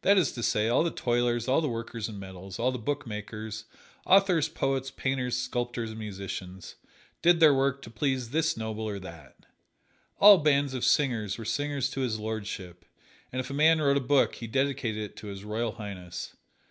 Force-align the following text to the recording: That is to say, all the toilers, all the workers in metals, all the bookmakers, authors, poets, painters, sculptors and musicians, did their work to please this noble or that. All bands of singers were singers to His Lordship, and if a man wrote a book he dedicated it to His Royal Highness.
That 0.00 0.16
is 0.16 0.32
to 0.32 0.42
say, 0.42 0.70
all 0.70 0.82
the 0.82 0.90
toilers, 0.90 1.46
all 1.46 1.60
the 1.60 1.68
workers 1.68 2.08
in 2.08 2.18
metals, 2.18 2.58
all 2.58 2.72
the 2.72 2.78
bookmakers, 2.78 3.66
authors, 4.06 4.48
poets, 4.48 4.90
painters, 4.90 5.36
sculptors 5.36 5.90
and 5.90 5.98
musicians, 5.98 6.76
did 7.20 7.38
their 7.38 7.52
work 7.52 7.82
to 7.82 7.90
please 7.90 8.30
this 8.30 8.56
noble 8.56 8.88
or 8.88 8.98
that. 9.00 9.36
All 10.20 10.38
bands 10.38 10.72
of 10.72 10.86
singers 10.86 11.36
were 11.36 11.44
singers 11.44 11.90
to 11.90 12.00
His 12.00 12.18
Lordship, 12.18 12.86
and 13.30 13.40
if 13.40 13.50
a 13.50 13.52
man 13.52 13.78
wrote 13.78 13.98
a 13.98 14.00
book 14.00 14.36
he 14.36 14.46
dedicated 14.46 15.02
it 15.02 15.16
to 15.16 15.26
His 15.26 15.44
Royal 15.44 15.72
Highness. 15.72 16.34